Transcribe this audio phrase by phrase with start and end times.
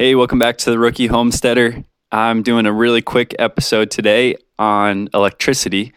[0.00, 1.82] Hey, welcome back to the Rookie Homesteader.
[2.12, 5.92] I'm doing a really quick episode today on electricity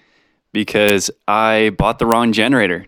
[0.51, 2.87] because I bought the wrong generator.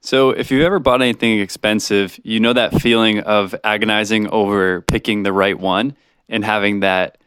[0.00, 5.24] So, if you've ever bought anything expensive, you know that feeling of agonizing over picking
[5.24, 5.96] the right one
[6.28, 7.17] and having that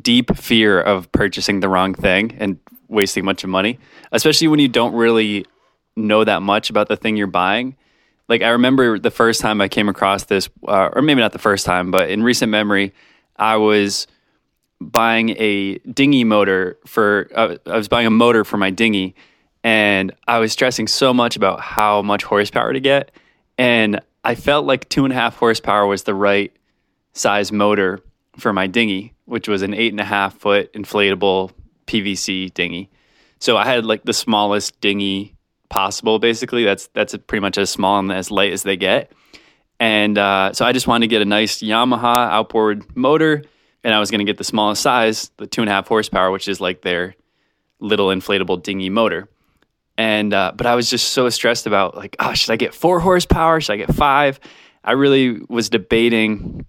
[0.00, 3.78] deep fear of purchasing the wrong thing and wasting a bunch of money,
[4.12, 5.44] especially when you don't really
[5.96, 7.76] know that much about the thing you're buying.
[8.28, 11.38] Like, I remember the first time I came across this, uh, or maybe not the
[11.38, 12.92] first time, but in recent memory,
[13.36, 14.06] I was
[14.80, 19.14] buying a dinghy motor for, uh, I was buying a motor for my dinghy
[19.64, 23.10] and I was stressing so much about how much horsepower to get.
[23.56, 26.52] And I felt like two and a half horsepower was the right
[27.12, 28.00] size motor
[28.36, 31.52] for my dinghy, which was an eight and a half foot inflatable
[31.86, 32.90] PVC dinghy.
[33.38, 35.36] So I had like the smallest dinghy
[35.68, 36.18] possible.
[36.18, 39.12] Basically, that's that's pretty much as small and as light as they get.
[39.78, 43.42] And uh, so I just wanted to get a nice Yamaha outboard motor,
[43.84, 46.30] and I was going to get the smallest size, the two and a half horsepower,
[46.30, 47.14] which is like their
[47.78, 49.28] little inflatable dinghy motor.
[49.96, 52.98] And uh, but I was just so stressed about like, oh, should I get four
[52.98, 53.60] horsepower?
[53.60, 54.40] Should I get five?
[54.82, 56.64] I really was debating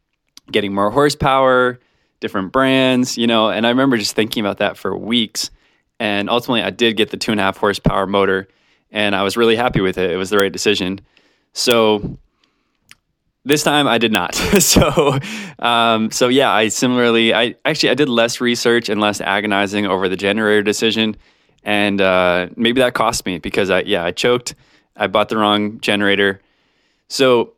[0.52, 1.80] getting more horsepower,
[2.20, 3.50] different brands, you know.
[3.50, 5.52] And I remember just thinking about that for weeks.
[6.00, 8.48] And ultimately, I did get the two and a half horsepower motor,
[8.92, 10.12] and I was really happy with it.
[10.12, 11.02] It was the right decision.
[11.54, 12.18] So
[13.44, 14.36] this time I did not.
[14.60, 15.18] so,
[15.60, 20.08] um, so yeah, I similarly, I actually I did less research and less agonizing over
[20.08, 21.16] the generator decision
[21.64, 24.56] and uh, maybe that cost me because I yeah I choked.
[24.96, 26.42] I bought the wrong generator.
[27.08, 27.54] So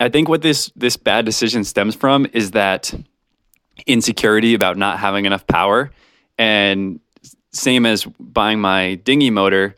[0.00, 2.94] I think what this this bad decision stems from is that
[3.86, 5.90] insecurity about not having enough power,
[6.38, 7.00] and
[7.52, 9.76] same as buying my dinghy motor.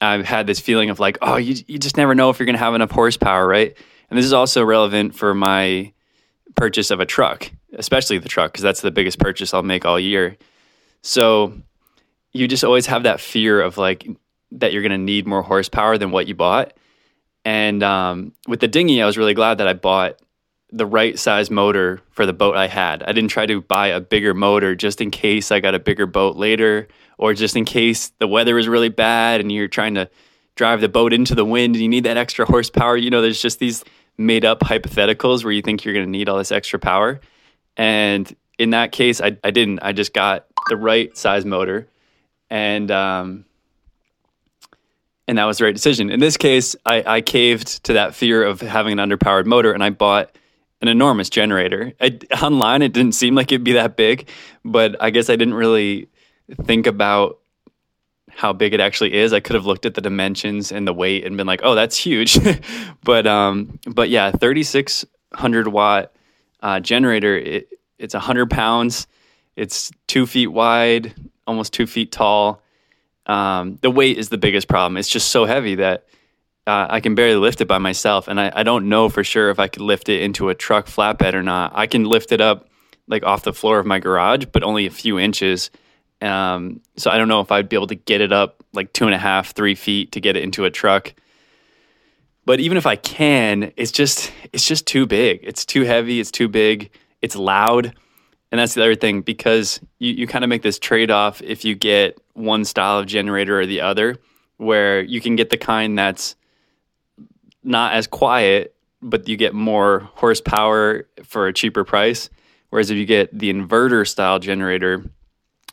[0.00, 2.58] I've had this feeling of like, oh, you you just never know if you're going
[2.58, 3.76] to have enough horsepower, right?
[4.10, 5.92] And this is also relevant for my
[6.54, 9.98] purchase of a truck, especially the truck, because that's the biggest purchase I'll make all
[9.98, 10.36] year.
[11.02, 11.54] So
[12.32, 14.06] you just always have that fear of like
[14.52, 16.74] that you're going to need more horsepower than what you bought.
[17.44, 20.20] And um, with the dinghy, I was really glad that I bought
[20.76, 23.02] the right size motor for the boat I had.
[23.02, 26.06] I didn't try to buy a bigger motor just in case I got a bigger
[26.06, 26.88] boat later,
[27.18, 30.10] or just in case the weather is really bad and you're trying to
[30.54, 32.96] drive the boat into the wind and you need that extra horsepower.
[32.96, 33.84] You know, there's just these
[34.18, 37.20] made up hypotheticals where you think you're going to need all this extra power.
[37.76, 39.80] And in that case, I, I didn't.
[39.82, 41.88] I just got the right size motor
[42.50, 43.44] and um,
[45.28, 46.10] and that was the right decision.
[46.10, 49.82] In this case, I, I caved to that fear of having an underpowered motor, and
[49.82, 50.36] I bought
[50.80, 51.92] an enormous generator.
[52.00, 54.28] I, online, it didn't seem like it'd be that big,
[54.64, 56.08] but I guess I didn't really
[56.64, 57.38] think about
[58.28, 59.32] how big it actually is.
[59.32, 61.96] I could have looked at the dimensions and the weight and been like, "Oh, that's
[61.96, 62.38] huge,"
[63.04, 66.12] but um, but yeah, thirty six hundred watt
[66.60, 67.36] uh, generator.
[67.36, 69.06] It, it's hundred pounds.
[69.56, 71.14] It's two feet wide,
[71.46, 72.62] almost two feet tall.
[73.24, 74.96] Um, the weight is the biggest problem.
[74.98, 76.06] It's just so heavy that
[76.66, 79.50] uh, I can barely lift it by myself, and I, I don't know for sure
[79.50, 81.72] if I could lift it into a truck flatbed or not.
[81.74, 82.68] I can lift it up
[83.06, 85.70] like off the floor of my garage, but only a few inches.
[86.20, 89.04] Um, so I don't know if I'd be able to get it up like two
[89.04, 91.14] and a half, three feet to get it into a truck.
[92.46, 95.40] But even if I can, it's just it's just too big.
[95.42, 96.18] It's too heavy.
[96.18, 96.90] It's too big.
[97.22, 97.94] It's loud.
[98.50, 101.64] And that's the other thing because you, you kind of make this trade off if
[101.64, 104.16] you get one style of generator or the other,
[104.56, 106.36] where you can get the kind that's
[107.66, 112.30] not as quiet, but you get more horsepower for a cheaper price.
[112.70, 115.04] Whereas if you get the inverter style generator,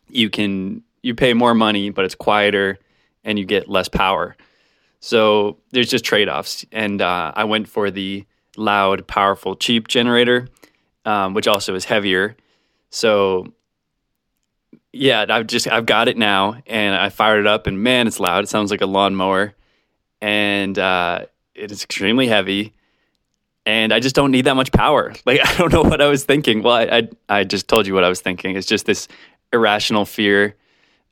[0.09, 2.77] you can you pay more money, but it's quieter
[3.23, 4.35] and you get less power.
[4.99, 6.65] So there's just trade offs.
[6.71, 8.25] And uh, I went for the
[8.55, 10.47] loud, powerful, cheap generator,
[11.05, 12.37] um, which also is heavier
[12.93, 13.47] so
[14.91, 18.19] yeah, I've just I've got it now, and I fired it up, and man, it's
[18.19, 18.43] loud.
[18.43, 19.55] It sounds like a lawnmower,
[20.21, 22.73] and uh, it is extremely heavy.
[23.65, 25.13] And I just don't need that much power.
[25.25, 26.63] Like I don't know what I was thinking.
[26.63, 27.09] Well, I I,
[27.39, 28.55] I just told you what I was thinking.
[28.55, 29.07] It's just this
[29.51, 30.55] irrational fear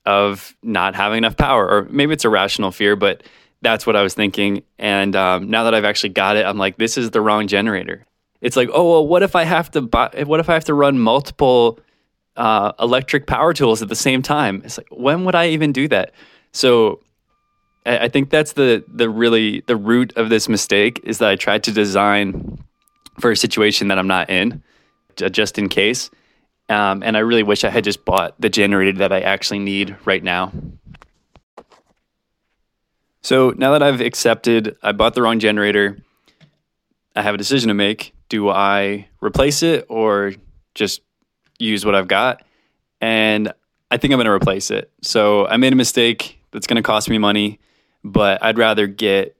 [0.05, 3.23] of not having enough power, or maybe it's a rational fear, but
[3.61, 4.63] that's what I was thinking.
[4.79, 8.05] And um, now that I've actually got it, I'm like, this is the wrong generator
[8.41, 10.23] it's like, oh well, what if I have to buy?
[10.25, 11.79] What if I have to run multiple
[12.35, 14.63] uh, electric power tools at the same time?
[14.65, 16.11] It's like, when would I even do that?
[16.51, 17.01] So,
[17.85, 21.63] I, think that's the the really the root of this mistake is that I tried
[21.63, 22.63] to design
[23.19, 24.63] for a situation that I'm not in,
[25.15, 26.09] just in case.
[26.69, 29.97] Um, and I really wish I had just bought the generator that I actually need
[30.05, 30.51] right now.
[33.21, 35.97] So now that I've accepted I bought the wrong generator,
[37.15, 38.13] I have a decision to make.
[38.29, 40.33] Do I replace it or
[40.75, 41.01] just
[41.59, 42.43] use what I've got?
[43.01, 43.51] And
[43.89, 44.89] I think I'm going to replace it.
[45.01, 47.59] So I made a mistake that's going to cost me money,
[48.03, 49.35] but I'd rather get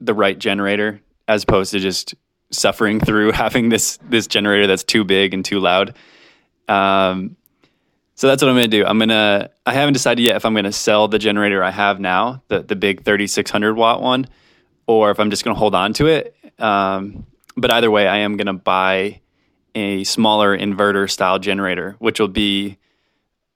[0.00, 2.14] the right generator as opposed to just
[2.50, 5.94] suffering through having this this generator that's too big and too loud.
[6.68, 7.36] Um,
[8.14, 8.84] so that's what I'm going to do.
[8.84, 11.70] I'm going to I haven't decided yet if I'm going to sell the generator I
[11.70, 14.26] have now, the the big 3600 watt one,
[14.86, 16.36] or if I'm just going to hold on to it.
[16.58, 17.26] Um,
[17.56, 19.20] but either way, I am going to buy
[19.74, 22.78] a smaller inverter style generator, which will be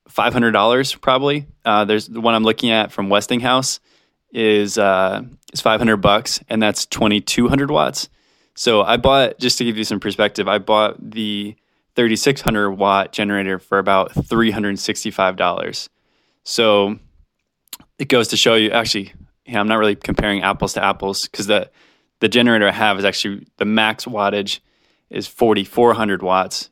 [0.08, 1.46] five hundred dollars probably.
[1.64, 3.80] Uh, there's the one I'm looking at from Westinghouse
[4.32, 5.22] is uh,
[5.52, 8.08] is five hundred bucks, and that's twenty two hundred watts.
[8.54, 10.48] So I bought just to give you some perspective.
[10.48, 11.56] I bought the
[11.94, 15.88] thirty six hundred watt generator for about three hundred sixty five dollars.
[16.44, 16.98] So
[17.98, 18.70] it goes to show you.
[18.70, 19.12] Actually,
[19.46, 21.70] yeah, I'm not really comparing apples to apples because the
[22.20, 24.60] the generator I have is actually the max wattage
[25.10, 26.70] is 4400 watts.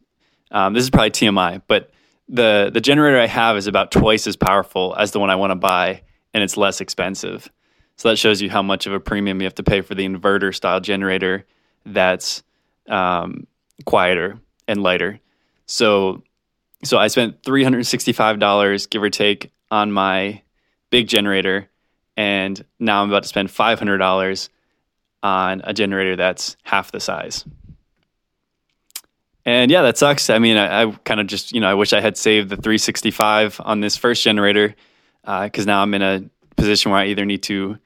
[0.50, 1.90] Um, this is probably TMI, but
[2.28, 5.50] the the generator I have is about twice as powerful as the one I want
[5.50, 7.50] to buy, and it's less expensive.
[7.96, 10.04] So that shows you how much of a premium you have to pay for the
[10.04, 11.46] inverter style generator
[11.86, 12.42] that's
[12.88, 13.46] um,
[13.84, 15.20] quieter and lighter.
[15.66, 16.22] So
[16.82, 20.42] so I spent three hundred sixty five dollars, give or take, on my
[20.90, 21.68] big generator,
[22.16, 24.50] and now I'm about to spend five hundred dollars
[25.22, 27.44] on a generator that's half the size.
[29.46, 30.30] And yeah, that sucks.
[30.30, 32.56] I mean, I, I kind of just, you know, I wish I had saved the
[32.56, 34.74] 365 on this first generator
[35.22, 36.24] because uh, now I'm in a
[36.56, 37.78] position where I either need to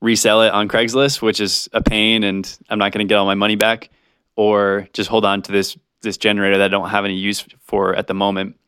[0.00, 3.26] resell it on Craigslist, which is a pain and I'm not going to get all
[3.26, 3.90] my money back,
[4.36, 7.94] or just hold on to this this generator that I don't have any use for
[7.94, 8.58] at the moment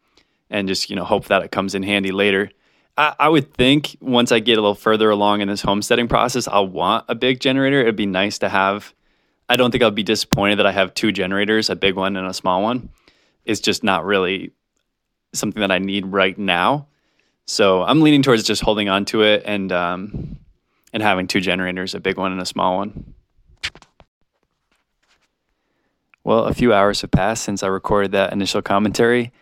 [0.50, 2.50] and just, you know, hope that it comes in handy later.
[2.98, 6.46] I, I would think once I get a little further along in this homesteading process,
[6.46, 7.80] I'll want a big generator.
[7.80, 8.92] It'd be nice to have
[9.48, 12.26] I don't think I'll be disappointed that I have two generators, a big one and
[12.26, 12.88] a small one.
[13.44, 14.52] It's just not really
[15.32, 16.86] something that I need right now.
[17.46, 20.38] So I'm leaning towards just holding on to it and um,
[20.92, 23.14] and having two generators, a big one and a small one.
[26.24, 29.32] Well, a few hours have passed since I recorded that initial commentary,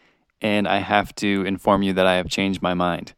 [0.41, 3.13] and I have to inform you that I have changed my mind.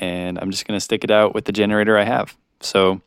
[0.00, 2.36] And I'm just going to stick it out with the generator I have.
[2.60, 3.00] So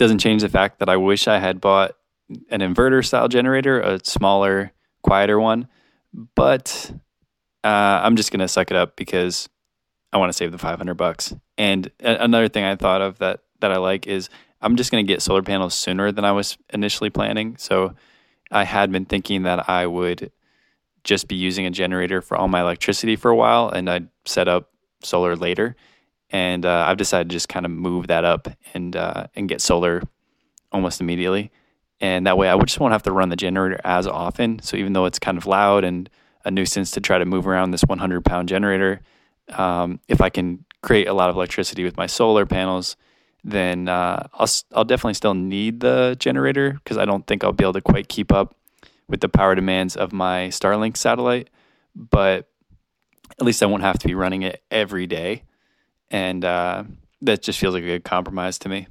[0.00, 1.94] doesn't change the fact that I wish I had bought
[2.50, 5.68] an inverter style generator, a smaller, quieter one.
[6.34, 6.90] But
[7.62, 9.50] uh, I'm just gonna suck it up because
[10.10, 11.34] I want to save the 500 bucks.
[11.58, 14.30] And another thing I thought of that that I like is
[14.62, 17.58] I'm just gonna get solar panels sooner than I was initially planning.
[17.58, 17.94] So
[18.50, 20.32] I had been thinking that I would
[21.04, 24.48] just be using a generator for all my electricity for a while, and I'd set
[24.48, 24.70] up
[25.02, 25.76] solar later
[26.30, 29.60] and uh, I've decided to just kind of move that up and uh, and get
[29.60, 30.02] solar
[30.72, 31.50] almost immediately.
[32.00, 34.62] And that way, I just won't have to run the generator as often.
[34.62, 36.08] So even though it's kind of loud and
[36.44, 39.00] a nuisance to try to move around this 100 pound generator,
[39.50, 42.96] um, if I can create a lot of electricity with my solar panels,
[43.44, 47.64] then uh, I'll I'll definitely still need the generator because I don't think I'll be
[47.64, 48.54] able to quite keep up
[49.08, 51.50] with the power demands of my Starlink satellite.
[51.96, 52.48] But
[53.32, 55.42] at least I won't have to be running it every day
[56.10, 56.84] and uh,
[57.22, 58.86] that just feels like a good compromise to me.